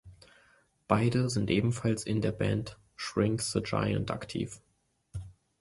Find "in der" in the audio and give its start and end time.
2.05-2.31